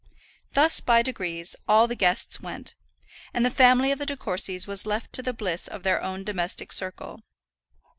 Thus 0.53 0.79
by 0.79 1.03
degrees 1.03 1.55
all 1.67 1.85
the 1.85 1.93
guests 1.93 2.39
went, 2.41 2.73
and 3.35 3.45
the 3.45 3.51
family 3.51 3.91
of 3.91 3.99
the 3.99 4.05
De 4.07 4.17
Courcys 4.17 4.65
was 4.65 4.87
left 4.87 5.13
to 5.13 5.21
the 5.21 5.31
bliss 5.31 5.67
of 5.67 5.83
their 5.83 6.01
own 6.01 6.23
domestic 6.23 6.73
circle. 6.73 7.21